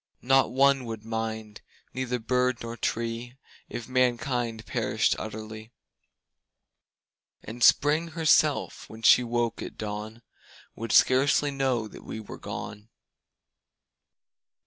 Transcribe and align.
Not 0.23 0.49
one 0.51 0.85
would 0.85 1.05
mind, 1.05 1.61
neither 1.93 2.17
bird 2.17 2.63
nor 2.63 2.75
tree 2.75 3.37
If 3.69 3.87
mankind 3.87 4.65
perished 4.65 5.15
utterly; 5.19 5.69
And 7.43 7.63
Spring 7.63 8.07
herself, 8.07 8.89
when 8.89 9.03
she 9.03 9.23
woke 9.23 9.61
at 9.61 9.77
dawn, 9.77 10.23
Would 10.75 10.91
scarcely 10.91 11.51
know 11.51 11.87
that 11.87 12.03
we 12.03 12.19
were 12.19 12.39
gone. 12.39 12.89